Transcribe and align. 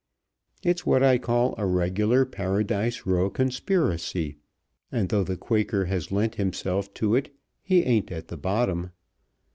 It's 0.63 0.83
what 0.83 1.03
I 1.03 1.19
call 1.19 1.53
a 1.59 1.67
regular 1.67 2.25
Paradise 2.25 3.05
Row 3.05 3.29
conspiracy, 3.29 4.37
and 4.91 5.09
though 5.09 5.23
the 5.23 5.37
Quaker 5.37 5.85
has 5.85 6.11
lent 6.11 6.33
himself 6.41 6.91
to 6.95 7.13
it, 7.13 7.31
he 7.61 7.83
ain't 7.83 8.11
at 8.11 8.29
the 8.29 8.37
bottom. 8.37 8.89